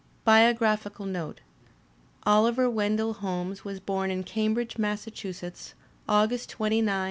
BIOGRAPHICAL 0.25 1.05
NOTE 1.05 1.41
Oliver 2.23 2.67
Wendell 2.67 3.13
Holmes 3.13 3.63
was 3.63 3.79
bom 3.79 4.09
in 4.09 4.23
Cambridge, 4.23 4.79
Massa 4.79 5.11
chusetts, 5.11 5.75
August 6.09 6.49
29, 6.49 6.79
1809. 6.85 6.99